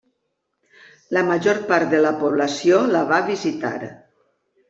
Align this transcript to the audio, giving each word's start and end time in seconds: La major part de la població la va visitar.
La 1.17 1.21
major 1.27 1.59
part 1.73 1.91
de 1.91 2.01
la 2.07 2.13
població 2.23 2.81
la 2.97 3.05
va 3.13 3.23
visitar. 3.31 3.77